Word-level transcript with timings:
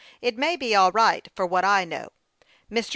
"It 0.29 0.35
may 0.35 0.55
be 0.55 0.73
all 0.73 0.91
right, 0.91 1.27
for 1.35 1.45
what 1.45 1.63
I 1.63 1.85
know. 1.85 2.09
Mr. 2.71 2.89